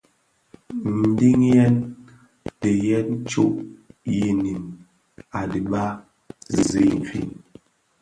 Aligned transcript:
Ndiñiyèn 1.09 1.75
diiyèn 2.61 3.07
tsög 3.27 3.53
yiñim 4.19 4.63
a 5.39 5.41
dhiba 5.51 5.83
zi 6.65 6.81
infin. 6.95 7.29